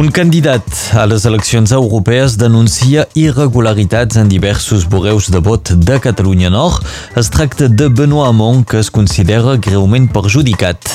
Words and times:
Un 0.00 0.08
candidat 0.08 0.64
a 0.96 1.02
les 1.04 1.26
eleccions 1.28 1.72
europees 1.76 2.38
denuncia 2.40 3.02
irregularitats 3.20 4.16
en 4.16 4.30
diversos 4.32 4.86
bureus 4.88 5.26
de 5.28 5.42
vot 5.44 5.74
de 5.76 5.98
Catalunya 6.00 6.48
Nord. 6.48 6.86
Es 7.20 7.28
tracta 7.28 7.68
de 7.68 7.90
Benoît 7.92 8.30
Hamon, 8.30 8.62
que 8.64 8.78
es 8.80 8.88
considera 8.88 9.58
greument 9.60 10.08
perjudicat. 10.08 10.88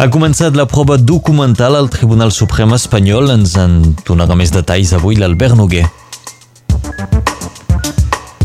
Ha 0.00 0.08
començat 0.08 0.56
la 0.56 0.64
prova 0.64 0.96
documental 0.96 1.76
al 1.76 1.92
Tribunal 1.92 2.32
Suprem 2.32 2.72
espanyol. 2.72 3.34
Ens 3.36 3.52
en 3.60 3.82
donarà 4.08 4.40
més 4.40 4.54
detalls 4.54 4.94
avui 4.96 5.20
l'Albert 5.20 5.60
Noguer. 5.60 5.84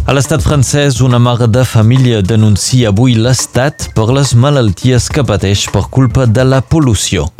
A 0.04 0.18
l'estat 0.18 0.44
francès, 0.44 1.00
una 1.00 1.24
mare 1.24 1.48
de 1.48 1.64
família 1.64 2.20
denuncia 2.20 2.92
avui 2.92 3.16
l'estat 3.16 3.94
per 3.96 4.10
les 4.12 4.36
malalties 4.36 5.08
que 5.08 5.24
pateix 5.24 5.70
per 5.72 5.88
culpa 5.88 6.28
de 6.28 6.44
la 6.44 6.60
pol·lució. 6.60 7.32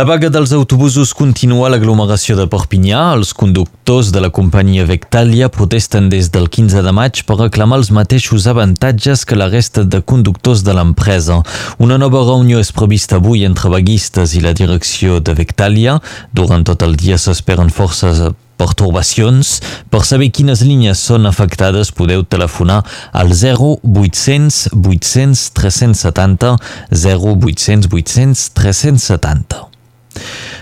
La 0.00 0.06
vaga 0.06 0.30
dels 0.32 0.54
autobusos 0.56 1.10
continua 1.12 1.66
a 1.66 1.70
l'aglomeració 1.74 2.32
de 2.38 2.46
Perpinyà. 2.48 3.02
Els 3.18 3.34
conductors 3.36 4.08
de 4.14 4.22
la 4.24 4.30
companyia 4.32 4.86
Vectalia 4.88 5.50
protesten 5.52 6.06
des 6.08 6.30
del 6.32 6.46
15 6.48 6.80
de 6.86 6.94
maig 6.96 7.20
per 7.28 7.36
reclamar 7.36 7.76
els 7.82 7.90
mateixos 7.92 8.46
avantatges 8.48 9.26
que 9.28 9.36
la 9.36 9.50
resta 9.52 9.84
de 9.84 10.00
conductors 10.00 10.62
de 10.64 10.72
l'empresa. 10.72 11.42
Una 11.84 11.98
nova 12.00 12.22
reunió 12.24 12.62
és 12.64 12.72
prevista 12.72 13.18
avui 13.20 13.44
entre 13.44 13.68
vaguistes 13.68 14.32
i 14.32 14.40
la 14.40 14.54
direcció 14.56 15.20
de 15.20 15.34
Vectalia. 15.36 15.98
Durant 16.32 16.64
tot 16.64 16.80
el 16.86 16.96
dia 16.96 17.20
s'esperen 17.20 17.68
forces 17.68 18.22
pertorbacions. 18.56 19.58
Per 19.92 20.00
saber 20.08 20.30
quines 20.32 20.64
línies 20.64 21.02
són 21.10 21.28
afectades 21.28 21.92
podeu 21.92 22.24
telefonar 22.24 22.80
al 23.12 23.36
0800 23.36 24.70
800 24.80 25.44
370 25.60 26.56
0800 26.88 27.92
800 27.92 28.48
370. 28.56 29.69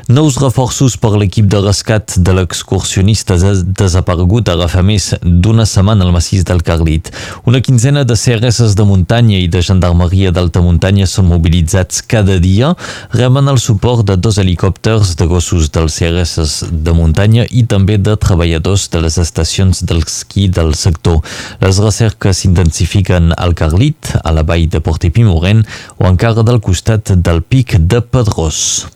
Nous 0.08 0.38
reforços 0.40 0.94
per 0.96 1.10
l'equip 1.20 1.50
de 1.52 1.58
rescat 1.60 2.14
de 2.24 2.32
l'excursionista 2.32 3.36
desaparegut 3.36 4.48
ara 4.48 4.64
fa 4.72 4.80
més 4.80 5.10
d'una 5.20 5.66
setmana 5.68 6.06
al 6.06 6.14
massís 6.14 6.46
del 6.48 6.62
Carlit. 6.64 7.10
Una 7.44 7.60
quinzena 7.60 8.06
de 8.08 8.16
CRS 8.16 8.72
de 8.78 8.88
muntanya 8.88 9.36
i 9.36 9.52
de 9.52 9.60
gendarmeria 9.60 10.32
d'alta 10.32 10.64
muntanya 10.64 11.04
són 11.04 11.28
mobilitzats 11.28 12.00
cada 12.08 12.38
dia, 12.40 12.72
reben 13.12 13.52
el 13.52 13.60
suport 13.60 14.08
de 14.08 14.16
dos 14.16 14.40
helicòpters 14.40 15.12
de 15.20 15.28
gossos 15.28 15.68
dels 15.76 16.00
CRS 16.00 16.64
de 16.72 16.96
muntanya 16.96 17.44
i 17.50 17.68
també 17.68 18.00
de 18.00 18.16
treballadors 18.16 18.88
de 18.88 19.04
les 19.04 19.20
estacions 19.20 19.84
d'esquí 19.84 20.48
del 20.48 20.72
sector. 20.72 21.20
Les 21.60 21.84
recerques 21.84 22.40
s'intensifiquen 22.40 23.34
al 23.36 23.52
Carlit, 23.52 24.16
a 24.24 24.32
la 24.32 24.40
vall 24.40 24.70
de 24.72 24.80
Portepimoren 24.80 25.66
o 25.98 26.08
encara 26.08 26.48
del 26.48 26.64
costat 26.64 27.12
del 27.12 27.44
pic 27.44 27.76
de 27.76 28.00
Pedrós. 28.00 28.88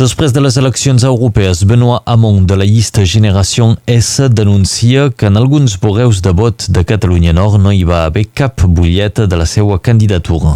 Després 0.00 0.32
de 0.32 0.40
les 0.40 0.56
eleccions 0.56 1.02
europees, 1.04 1.58
Benoît 1.68 2.00
Hamon 2.08 2.46
de 2.48 2.56
la 2.56 2.64
llista 2.64 3.02
Generació 3.04 3.74
S 3.84 4.30
denuncia 4.32 5.10
que 5.12 5.28
en 5.28 5.36
alguns 5.36 5.74
bureus 5.76 6.22
de 6.24 6.32
vot 6.32 6.64
de 6.72 6.86
Catalunya 6.88 7.34
Nord 7.36 7.60
no 7.60 7.68
hi 7.68 7.82
va 7.84 8.06
haver 8.06 8.24
cap 8.32 8.64
butlleta 8.64 9.26
de 9.28 9.36
la 9.36 9.44
seva 9.44 9.76
candidatura. 9.76 10.54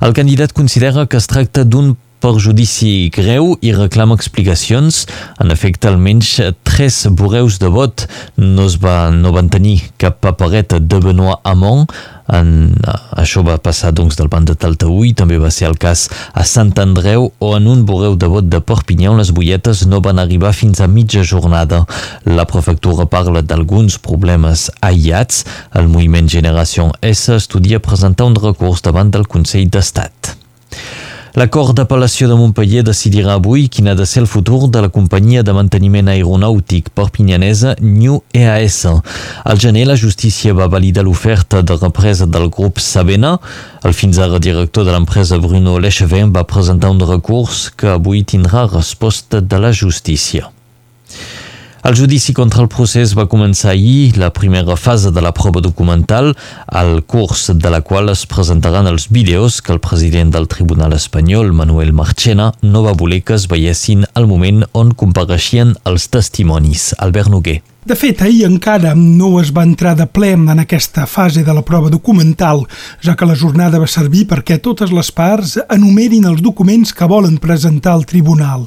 El 0.00 0.16
candidat 0.16 0.56
considera 0.56 1.04
que 1.04 1.20
es 1.20 1.28
tracta 1.28 1.66
d'un 1.68 1.98
perjudici 2.24 3.10
greu 3.12 3.58
i 3.60 3.74
reclama 3.76 4.16
explicacions. 4.16 5.04
En 5.36 5.52
efecte, 5.52 5.92
almenys 5.92 6.38
tres 6.64 7.04
bureus 7.12 7.60
de 7.60 7.68
vot 7.68 8.06
no, 8.40 8.64
es 8.64 8.78
va, 8.80 9.10
no 9.12 9.36
van 9.36 9.52
tenir 9.52 9.82
cap 10.00 10.16
papereta 10.24 10.80
de 10.80 11.04
Benoît 11.04 11.44
Hamon 11.44 11.84
en, 12.34 12.72
això 13.18 13.42
va 13.46 13.58
passar 13.62 13.92
doncs, 13.96 14.16
del 14.18 14.30
banc 14.32 14.48
de 14.48 14.56
Taltaúi, 14.58 15.14
també 15.16 15.38
va 15.40 15.50
ser 15.54 15.68
el 15.70 15.78
cas 15.80 16.06
a 16.32 16.44
Sant 16.48 16.74
Andreu 16.80 17.30
o 17.38 17.52
en 17.56 17.68
un 17.70 17.84
borreu 17.88 18.16
de 18.16 18.30
vot 18.30 18.48
de 18.48 18.60
Perpinyà 18.60 19.12
on 19.12 19.22
les 19.22 19.32
bulletes 19.34 19.86
no 19.88 20.02
van 20.04 20.20
arribar 20.22 20.54
fins 20.56 20.80
a 20.80 20.88
mitja 20.88 21.24
jornada. 21.26 21.84
La 22.28 22.46
prefectura 22.48 23.08
parla 23.10 23.42
d'alguns 23.42 23.98
problemes 24.02 24.68
aïllats. 24.80 25.44
El 25.74 25.88
moviment 25.92 26.28
Generació 26.28 26.90
S 27.02 27.32
estudia 27.36 27.82
presentar 27.84 28.28
un 28.28 28.38
recurs 28.38 28.84
davant 28.84 29.10
del 29.14 29.26
Consell 29.26 29.70
d'Estat. 29.72 30.37
La 31.38 31.46
Cort 31.46 31.70
d'Apel·lació 31.78 32.26
de 32.26 32.34
Montpellier 32.34 32.80
decidirà 32.82 33.36
avui 33.36 33.68
quin 33.70 33.86
ha 33.86 33.92
de 33.94 34.02
ser 34.10 34.24
el 34.24 34.26
futur 34.26 34.66
de 34.74 34.80
la 34.82 34.88
companyia 34.90 35.44
de 35.46 35.54
manteniment 35.54 36.10
aeronàutic 36.10 36.88
perpinyanesa 36.98 37.76
New 37.78 38.16
EAS. 38.34 38.80
Al 39.44 39.62
gener, 39.62 39.86
la 39.86 39.94
justícia 39.94 40.56
va 40.58 40.66
validar 40.66 41.06
l'oferta 41.06 41.62
de 41.62 41.78
represa 41.78 42.26
del 42.26 42.50
grup 42.50 42.82
Sabena. 42.82 43.36
El 43.86 43.94
fins 43.94 44.18
ara 44.18 44.42
director 44.42 44.82
de 44.82 44.96
l'empresa 44.96 45.38
Bruno 45.38 45.78
Lechevin 45.78 46.34
va 46.34 46.42
presentar 46.42 46.90
un 46.90 47.06
recurs 47.06 47.68
que 47.70 47.94
avui 47.94 48.26
tindrà 48.26 48.66
resposta 48.66 49.38
de 49.38 49.62
la 49.62 49.70
justícia. 49.70 50.50
El 51.86 51.94
judici 51.94 52.32
contra 52.34 52.64
el 52.64 52.68
procés 52.68 53.12
va 53.14 53.28
començar 53.30 53.70
ahir, 53.70 54.16
la 54.18 54.32
primera 54.34 54.74
fase 54.76 55.12
de 55.14 55.22
la 55.22 55.30
prova 55.32 55.62
documental, 55.62 56.32
al 56.66 57.04
curs 57.06 57.52
de 57.54 57.70
la 57.70 57.80
qual 57.86 58.10
es 58.10 58.26
presentaran 58.26 58.90
els 58.90 59.06
vídeos 59.14 59.60
que 59.62 59.72
el 59.72 59.78
president 59.78 60.34
del 60.34 60.50
Tribunal 60.50 60.92
Espanyol, 60.98 61.54
Manuel 61.54 61.94
Marchena, 61.94 62.50
no 62.62 62.82
va 62.82 62.98
voler 62.98 63.22
que 63.22 63.38
es 63.38 63.46
veiessin 63.46 64.08
al 64.14 64.26
moment 64.26 64.66
on 64.72 64.90
compareixien 64.90 65.76
els 65.86 66.10
testimonis. 66.10 66.94
Albert 66.98 67.30
Noguer. 67.30 67.60
De 67.88 67.96
fet, 67.96 68.20
ahir 68.20 68.44
encara 68.44 68.90
no 68.94 69.38
es 69.40 69.48
va 69.56 69.62
entrar 69.64 69.94
de 69.96 70.04
ple 70.04 70.34
en 70.34 70.60
aquesta 70.60 71.06
fase 71.08 71.40
de 71.40 71.52
la 71.56 71.62
prova 71.64 71.88
documental, 71.88 72.66
ja 73.00 73.14
que 73.16 73.24
la 73.24 73.36
jornada 73.42 73.78
va 73.80 73.86
servir 73.88 74.26
perquè 74.28 74.58
totes 74.60 74.90
les 74.92 75.08
parts 75.08 75.54
enumerin 75.72 76.26
els 76.28 76.42
documents 76.44 76.92
que 76.92 77.08
volen 77.08 77.38
presentar 77.40 77.94
al 77.94 78.04
tribunal. 78.04 78.66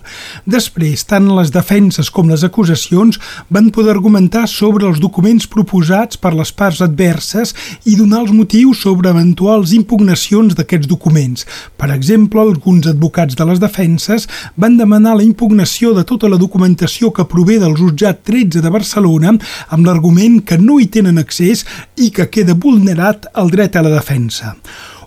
Després, 0.49 1.03
tant 1.05 1.27
les 1.37 1.51
defenses 1.53 2.09
com 2.09 2.31
les 2.33 2.41
acusacions 2.47 3.19
van 3.53 3.69
poder 3.69 3.91
argumentar 3.93 4.47
sobre 4.49 4.87
els 4.89 4.97
documents 5.03 5.45
proposats 5.45 6.17
per 6.17 6.33
les 6.33 6.49
parts 6.49 6.81
adverses 6.81 7.53
i 7.85 7.93
donar 7.99 8.23
els 8.23 8.33
motius 8.33 8.81
sobre 8.88 9.13
eventuals 9.13 9.75
impugnacions 9.77 10.57
d'aquests 10.57 10.89
documents. 10.89 11.45
Per 11.77 11.91
exemple, 11.93 12.41
alguns 12.41 12.89
advocats 12.89 13.38
de 13.38 13.49
les 13.51 13.61
defenses 13.61 14.25
van 14.57 14.81
demanar 14.81 15.13
la 15.19 15.29
impugnació 15.29 15.93
de 15.93 16.07
tota 16.09 16.25
la 16.25 16.41
documentació 16.41 17.13
que 17.13 17.29
prové 17.29 17.61
del 17.61 17.77
jutjat 17.77 18.25
13 18.25 18.65
de 18.65 18.75
Barcelona 18.79 19.10
Barcelona 19.11 19.39
amb 19.69 19.85
l'argument 19.85 20.41
que 20.47 20.57
no 20.57 20.79
hi 20.79 20.88
tenen 20.88 21.19
accés 21.19 21.66
i 21.97 22.11
que 22.16 22.29
queda 22.31 22.55
vulnerat 22.55 23.27
el 23.35 23.51
dret 23.51 23.75
a 23.75 23.83
la 23.83 23.91
defensa. 23.91 24.55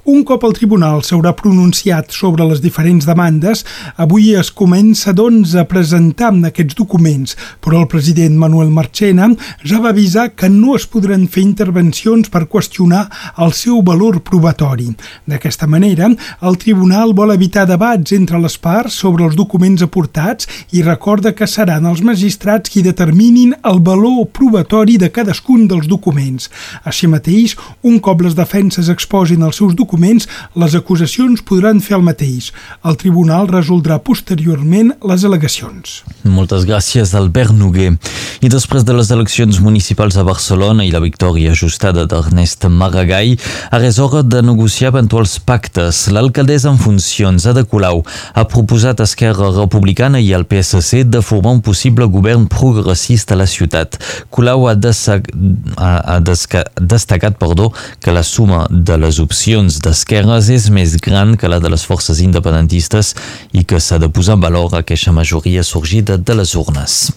Un 0.04 0.20
cop 0.28 0.42
el 0.44 0.52
tribunal 0.52 0.98
s'haurà 1.00 1.30
pronunciat 1.32 2.10
sobre 2.12 2.44
les 2.44 2.58
diferents 2.60 3.06
demandes, 3.08 3.62
avui 3.96 4.34
es 4.36 4.50
comença, 4.52 5.14
doncs, 5.16 5.54
a 5.56 5.62
presentar 5.64 6.28
aquests 6.44 6.76
documents, 6.76 7.32
però 7.64 7.78
el 7.80 7.86
president 7.88 8.36
Manuel 8.36 8.68
Marchena 8.68 9.30
ja 9.64 9.78
va 9.80 9.94
avisar 9.94 10.34
que 10.36 10.50
no 10.52 10.74
es 10.76 10.84
podran 10.84 11.24
fer 11.24 11.46
intervencions 11.46 12.28
per 12.28 12.42
qüestionar 12.52 13.06
el 13.40 13.54
seu 13.56 13.80
valor 13.80 14.18
probatori. 14.20 14.90
D'aquesta 15.24 15.66
manera, 15.66 16.10
el 16.44 16.60
tribunal 16.60 17.16
vol 17.16 17.32
evitar 17.32 17.64
debats 17.64 18.12
entre 18.12 18.42
les 18.44 18.58
parts 18.60 19.00
sobre 19.00 19.24
els 19.24 19.40
documents 19.40 19.80
aportats 19.88 20.50
i 20.76 20.84
recorda 20.84 21.32
que 21.32 21.48
seran 21.48 21.88
els 21.88 22.04
magistrats 22.04 22.68
qui 22.68 22.84
determinin 22.84 23.56
el 23.64 23.80
valor 23.80 24.28
probatori 24.36 24.98
de 25.00 25.08
cadascun 25.08 25.64
dels 25.64 25.88
documents. 25.88 26.52
Així 26.84 27.08
mateix, 27.08 27.56
un 27.80 27.96
cop 28.04 28.20
les 28.20 28.36
defenses 28.36 28.92
exposin 28.92 29.40
els 29.40 29.56
seus 29.56 29.72
documents, 29.72 29.92
documents, 29.94 30.26
les 30.56 30.74
acusacions 30.74 31.42
podran 31.46 31.80
fer 31.80 31.96
el 31.98 32.04
mateix. 32.04 32.50
El 32.84 32.96
tribunal 32.98 33.48
resoldrà 33.48 34.00
posteriorment 34.02 34.92
les 35.06 35.24
al·legacions. 35.24 36.02
Moltes 36.24 36.66
gràcies, 36.66 37.14
Albert 37.14 37.54
Noguer. 37.54 37.94
I 38.42 38.50
després 38.50 38.84
de 38.84 38.94
les 38.96 39.10
eleccions 39.14 39.60
municipals 39.62 40.16
a 40.18 40.24
Barcelona 40.26 40.84
i 40.84 40.90
la 40.92 41.02
victòria 41.02 41.52
ajustada 41.54 42.06
d'Ernest 42.10 42.66
Maragall, 42.68 43.36
ara 43.70 43.86
és 43.86 44.00
hora 44.02 44.22
de 44.22 44.42
negociar 44.42 44.90
eventuals 44.92 45.38
pactes. 45.38 46.08
L'alcaldessa 46.10 46.72
en 46.72 46.80
funcions, 46.80 47.46
Ada 47.46 47.64
Colau, 47.64 48.02
ha 48.34 48.44
proposat 48.50 49.00
a 49.00 49.08
Esquerra 49.08 49.52
Republicana 49.54 50.20
i 50.20 50.32
al 50.34 50.46
PSC 50.48 51.04
de 51.06 51.22
formar 51.22 51.54
un 51.54 51.62
possible 51.62 52.08
govern 52.10 52.48
progressista 52.50 53.34
a 53.34 53.42
la 53.44 53.48
ciutat. 53.48 54.00
Colau 54.34 54.66
ha, 54.68 54.74
ha, 54.74 55.92
ha 56.16 56.18
destacat 56.20 57.38
perdó, 57.38 57.70
que 58.00 58.12
la 58.12 58.24
suma 58.26 58.64
de 58.70 58.98
les 58.98 59.20
opcions 59.22 59.78
d'esquerres 59.84 60.48
és 60.52 60.70
més 60.72 60.96
gran 61.02 61.34
que 61.36 61.48
la 61.50 61.60
de 61.60 61.70
les 61.72 61.84
forces 61.84 62.20
independentistes 62.24 63.12
i 63.52 63.64
que 63.68 63.80
s'ha 63.80 63.98
de 64.00 64.08
posar 64.08 64.38
en 64.38 64.44
valor 64.44 64.74
aquesta 64.78 65.12
majoria 65.12 65.62
sorgida 65.62 66.16
de 66.16 66.34
les 66.38 66.54
urnes. 66.58 67.12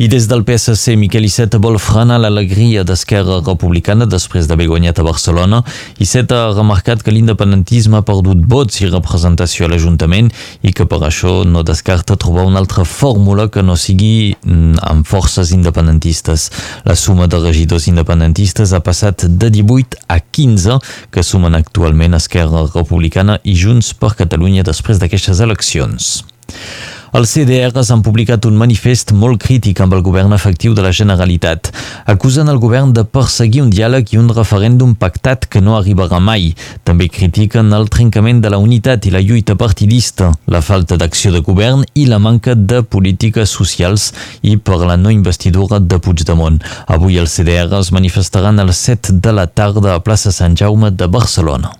I 0.00 0.08
des 0.08 0.28
del 0.28 0.44
PSC, 0.44 0.96
Miquel 1.00 1.26
Iceta 1.28 1.60
vol 1.60 1.78
frenar 1.80 2.20
l'alegria 2.20 2.84
d'Esquerra 2.84 3.40
Republicana 3.46 4.06
després 4.08 4.48
d'haver 4.48 4.68
guanyat 4.70 5.00
a 5.00 5.06
Barcelona. 5.06 5.62
Iceta 5.98 6.44
ha 6.44 6.52
remarcat 6.54 7.04
que 7.04 7.14
l'independentisme 7.14 7.98
ha 7.98 8.06
perdut 8.06 8.44
vots 8.48 8.80
i 8.80 8.90
representació 8.90 9.66
a 9.66 9.72
l'Ajuntament 9.72 10.30
i 10.62 10.74
que 10.76 10.86
per 10.88 11.00
això 11.06 11.40
no 11.48 11.64
descarta 11.66 12.18
trobar 12.20 12.46
una 12.48 12.60
altra 12.60 12.84
fórmula 12.84 13.48
que 13.52 13.64
no 13.64 13.76
sigui 13.76 14.34
mm, 14.34 14.80
amb 14.90 15.08
forces 15.08 15.52
independentistes. 15.56 16.48
La 16.84 16.96
suma 16.96 17.28
de 17.30 17.40
regidors 17.40 17.88
independentistes 17.90 18.74
ha 18.76 18.82
passat 18.84 19.26
de 19.26 19.50
18 19.50 20.04
a 20.08 20.20
15 20.20 20.78
que 21.10 21.24
sumen 21.26 21.56
actualment 21.58 22.09
Esquerra 22.18 22.66
Republicana 22.74 23.38
i 23.44 23.54
Junts 23.54 23.92
per 23.94 24.16
Catalunya 24.18 24.66
després 24.66 24.98
d'aquestes 24.98 25.40
eleccions. 25.44 26.20
Els 27.10 27.32
CDRs 27.34 27.88
han 27.90 28.04
publicat 28.06 28.44
un 28.46 28.54
manifest 28.54 29.10
molt 29.18 29.40
crític 29.42 29.80
amb 29.82 29.96
el 29.96 30.02
govern 30.06 30.30
efectiu 30.36 30.76
de 30.78 30.84
la 30.84 30.92
Generalitat. 30.94 31.72
Acusen 32.12 32.46
el 32.52 32.60
govern 32.62 32.92
de 32.94 33.02
perseguir 33.02 33.64
un 33.64 33.72
diàleg 33.74 34.12
i 34.14 34.20
un 34.20 34.28
referèndum 34.30 34.92
pactat 34.94 35.48
que 35.50 35.62
no 35.64 35.74
arribarà 35.74 36.20
mai. 36.22 36.52
També 36.86 37.08
critiquen 37.10 37.74
el 37.74 37.90
trencament 37.90 38.44
de 38.44 38.54
la 38.54 38.62
unitat 38.62 39.10
i 39.10 39.14
la 39.14 39.24
lluita 39.26 39.58
partidista, 39.58 40.30
la 40.46 40.62
falta 40.62 41.00
d'acció 41.00 41.34
de 41.34 41.42
govern 41.42 41.82
i 41.98 42.06
la 42.06 42.22
manca 42.22 42.54
de 42.54 42.84
polítiques 42.86 43.58
socials 43.58 44.12
i 44.46 44.54
per 44.56 44.78
la 44.86 44.96
no 44.96 45.10
investidura 45.10 45.82
de 45.82 45.98
Puigdemont. 45.98 46.62
Avui 46.86 47.18
els 47.18 47.34
CDRs 47.34 47.90
manifestaran 47.90 48.62
a 48.62 48.70
les 48.70 48.86
7 48.86 49.18
de 49.18 49.34
la 49.34 49.50
tarda 49.50 49.96
a 49.96 50.00
plaça 50.06 50.30
Sant 50.30 50.54
Jaume 50.54 50.94
de 50.94 51.10
Barcelona. 51.10 51.79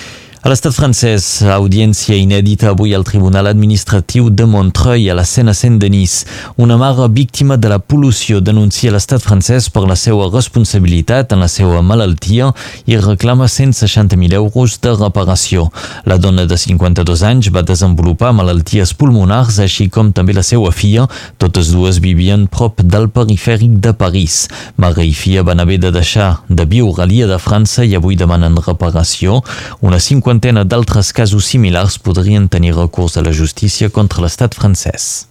A 0.41 0.49
l'estat 0.49 0.73
francès, 0.73 1.25
audiència 1.53 2.15
inèdita 2.17 2.71
avui 2.71 2.95
al 2.97 3.03
Tribunal 3.05 3.45
Administratiu 3.45 4.31
de 4.33 4.47
Montreuil 4.49 5.11
a 5.13 5.15
la 5.19 5.21
Sena 5.21 5.53
Saint-Denis. 5.53 6.15
Una 6.57 6.79
mare 6.81 7.05
víctima 7.13 7.59
de 7.61 7.69
la 7.69 7.77
pol·lució 7.77 8.39
denuncia 8.41 8.89
l'estat 8.89 9.21
francès 9.21 9.67
per 9.69 9.83
la 9.85 9.93
seva 9.93 10.25
responsabilitat 10.33 11.35
en 11.35 11.45
la 11.45 11.49
seva 11.55 11.83
malaltia 11.85 12.47
i 12.89 12.97
reclama 12.97 13.45
160.000 13.45 14.33
euros 14.39 14.79
de 14.81 14.95
reparació. 14.95 15.67
La 16.09 16.17
dona 16.17 16.47
de 16.49 16.57
52 16.57 17.21
anys 17.21 17.51
va 17.53 17.61
desenvolupar 17.61 18.33
malalties 18.33 18.95
pulmonars, 18.97 19.61
així 19.61 19.91
com 19.93 20.09
també 20.09 20.33
la 20.33 20.41
seva 20.41 20.73
filla. 20.73 21.05
Totes 21.37 21.69
dues 21.69 22.01
vivien 22.01 22.47
prop 22.49 22.81
del 22.81 23.11
perifèric 23.13 23.77
de 23.77 23.93
París. 23.93 24.47
Mare 24.81 25.05
i 25.05 25.13
filla 25.13 25.45
van 25.45 25.61
haver 25.61 25.77
de 25.85 25.93
deixar 25.93 26.31
de 26.49 26.65
viure 26.65 27.05
a 27.05 27.09
l'Ia 27.13 27.29
de 27.29 27.37
França 27.37 27.85
i 27.85 27.93
avui 27.93 28.17
demanen 28.17 28.57
reparació. 28.65 29.43
Una 29.85 30.01
50 30.01 30.30
cinquantena 30.31 30.63
d'altres 30.63 31.11
casos 31.11 31.43
similars 31.43 31.97
podrien 31.99 32.47
tenir 32.47 32.71
recurs 32.71 33.17
a 33.17 33.21
la 33.21 33.33
justícia 33.35 33.89
contra 33.91 34.21
l'estat 34.23 34.55
francès. 34.55 35.27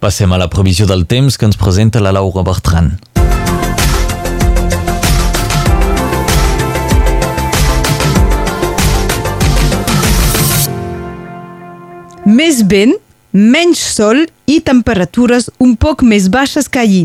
Passem 0.00 0.32
a 0.32 0.40
la 0.40 0.48
previsió 0.48 0.88
del 0.88 1.04
temps 1.04 1.36
que 1.36 1.44
ens 1.44 1.60
presenta 1.60 2.00
la 2.00 2.16
Laura 2.16 2.40
Bertran. 2.48 2.94
Més 12.24 12.64
vent 12.64 13.03
menys 13.34 13.82
sol 13.82 14.22
i 14.46 14.60
temperatures 14.62 15.50
un 15.58 15.74
poc 15.76 16.06
més 16.06 16.30
baixes 16.30 16.70
que 16.70 16.78
ahir. 16.78 17.04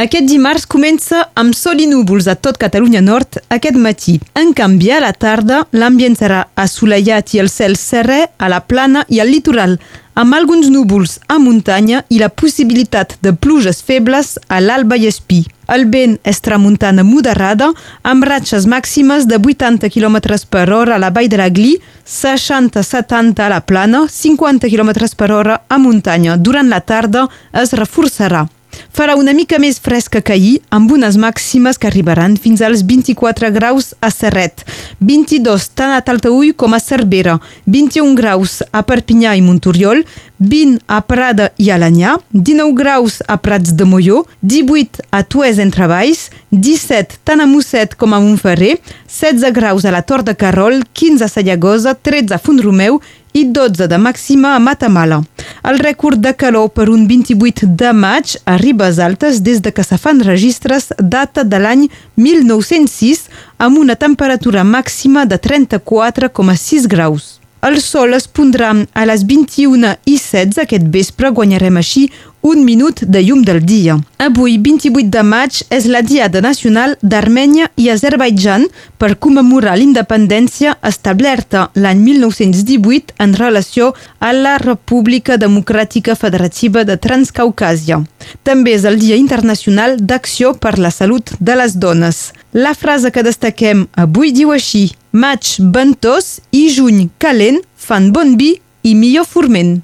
Aquest 0.00 0.26
dimarts 0.30 0.66
comença 0.70 1.24
amb 1.38 1.54
sol 1.54 1.80
i 1.82 1.86
núvols 1.86 2.26
a 2.30 2.36
tot 2.38 2.58
Catalunya 2.58 3.02
Nord 3.04 3.40
aquest 3.52 3.76
matí. 3.76 4.16
En 4.38 4.54
canvi, 4.56 4.90
a 4.94 5.00
la 5.02 5.12
tarda, 5.12 5.64
l'ambient 5.72 6.16
serà 6.18 6.44
assolellat 6.56 7.34
i 7.34 7.42
el 7.42 7.50
cel 7.52 7.76
serè 7.76 8.22
a 8.38 8.48
la 8.48 8.62
plana 8.64 9.04
i 9.08 9.20
al 9.20 9.30
litoral, 9.30 9.76
amb 10.20 10.34
alguns 10.34 10.68
núvols 10.68 11.14
a 11.32 11.38
muntanya 11.40 12.02
i 12.12 12.18
la 12.20 12.28
possibilitat 12.28 13.14
de 13.24 13.32
pluges 13.32 13.78
febles 13.80 14.34
a 14.52 14.58
l'alba 14.60 14.98
i 15.00 15.06
espí. 15.08 15.38
El 15.70 15.86
vent 15.88 16.18
és 16.28 16.42
tramuntana 16.44 17.06
moderada, 17.06 17.70
amb 18.02 18.26
ratxes 18.28 18.66
màximes 18.68 19.24
de 19.30 19.38
80 19.40 19.88
km 19.88 20.18
per 20.50 20.66
hora 20.76 20.98
a 20.98 21.00
la 21.00 21.12
vall 21.14 21.30
de 21.32 21.40
la 21.40 21.48
Gli, 21.48 21.78
60-70 22.04 23.46
a 23.46 23.48
la 23.48 23.64
plana, 23.64 24.04
50 24.12 24.68
km 24.68 24.92
per 25.16 25.32
hora 25.32 25.60
a 25.68 25.78
muntanya. 25.78 26.36
Durant 26.36 26.68
la 26.68 26.80
tarda 26.80 27.28
es 27.52 27.72
reforçarà. 27.72 28.48
Farà 28.92 29.16
una 29.18 29.34
mica 29.36 29.58
més 29.62 29.78
fresca 29.82 30.20
que 30.20 30.34
ahir, 30.34 30.54
amb 30.70 30.90
unes 30.92 31.18
màximes 31.20 31.78
que 31.78 31.88
arribaran 31.90 32.36
fins 32.40 32.62
als 32.64 32.82
24 32.86 33.50
graus 33.54 33.92
a 34.00 34.10
Serret, 34.10 34.64
22 35.00 35.68
tant 35.78 35.94
a 35.94 36.00
Taltaúll 36.04 36.54
com 36.56 36.74
a 36.74 36.80
Cervera, 36.80 37.38
21 37.66 38.14
graus 38.18 38.60
a 38.72 38.82
Perpinyà 38.86 39.36
i 39.38 39.44
Montoriol, 39.44 40.04
20 40.40 40.80
a 40.88 41.00
Prada 41.04 41.50
i 41.60 41.68
Alanyà, 41.70 42.16
19 42.32 42.74
graus 42.74 43.20
a 43.28 43.36
Prats 43.36 43.74
de 43.76 43.84
Molló, 43.84 44.24
18 44.40 45.04
a 45.12 45.22
Tues 45.22 45.60
entre 45.60 45.86
Valls, 45.90 46.30
17 46.50 47.20
tant 47.28 47.44
a 47.44 47.46
Mosset 47.46 47.94
com 48.00 48.14
a 48.16 48.20
Montferrer, 48.20 48.78
16 49.06 49.52
graus 49.54 49.84
a 49.84 49.92
la 49.92 50.02
Tor 50.02 50.24
de 50.24 50.34
Carol, 50.34 50.80
15 50.92 51.24
a 51.24 51.28
Sallagosa, 51.28 51.94
13 51.94 52.34
a 52.34 52.40
Font-romeu 52.40 53.00
i 53.32 53.44
12 53.44 53.86
de 53.88 53.98
màxima 53.98 54.54
a 54.54 54.58
Matamala. 54.58 55.20
El 55.62 55.78
rècord 55.78 56.20
de 56.20 56.32
calor 56.34 56.70
per 56.74 56.88
un 56.90 57.06
28 57.08 57.66
de 57.80 57.92
maig 57.92 58.36
a 58.44 58.56
Ribes 58.60 58.98
Altes 58.98 59.42
des 59.42 59.60
de 59.60 59.72
que 59.72 59.84
se 59.84 59.98
fan 59.98 60.20
registres 60.24 60.90
data 60.98 61.44
de 61.44 61.58
l'any 61.58 61.88
1906 62.16 63.28
amb 63.58 63.78
una 63.78 63.94
temperatura 63.94 64.64
màxima 64.64 65.26
de 65.26 65.38
34,6 65.38 66.88
graus. 66.88 67.40
El 67.60 67.76
sol 67.84 68.14
es 68.16 68.24
pondrà 68.24 68.70
a 68.96 69.02
les 69.04 69.26
21 69.28 69.90
i 70.08 70.14
16 70.16 70.62
aquest 70.62 70.86
vespre, 70.88 71.28
guanyarem 71.28 71.76
així 71.76 72.06
un 72.42 72.64
minut 72.64 73.02
de 73.04 73.22
llum 73.22 73.42
del 73.44 73.64
dia. 73.64 73.98
Avui, 74.18 74.58
28 74.58 75.10
de 75.10 75.22
maig, 75.22 75.62
és 75.70 75.86
la 75.86 76.02
Diada 76.02 76.40
Nacional 76.40 76.96
d'Armènia 77.02 77.70
i 77.76 77.90
Azerbaidjan 77.92 78.66
per 78.98 79.16
commemorar 79.18 79.76
l'independència 79.78 80.76
establerta 80.86 81.68
l'any 81.74 82.00
1918 82.04 83.16
en 83.20 83.34
relació 83.34 83.92
a 84.18 84.32
la 84.32 84.56
República 84.58 85.36
Democràtica 85.36 86.16
Federativa 86.16 86.84
de 86.84 86.96
Transcaucàsia. 86.96 88.00
També 88.42 88.76
és 88.76 88.86
el 88.88 89.00
Dia 89.00 89.20
Internacional 89.20 89.98
d'Acció 90.00 90.54
per 90.54 90.78
la 90.78 90.90
Salut 90.90 91.34
de 91.40 91.56
les 91.56 91.76
Dones. 91.78 92.30
La 92.52 92.74
frase 92.74 93.12
que 93.12 93.22
destaquem 93.22 93.86
avui 93.96 94.32
diu 94.32 94.52
així 94.52 94.90
Maig 95.12 95.56
ventós 95.74 96.38
i 96.54 96.68
juny 96.70 97.08
calent 97.18 97.58
fan 97.74 98.12
bon 98.14 98.36
vi 98.38 98.52
i 98.86 98.94
millor 98.94 99.26
forment. 99.26 99.80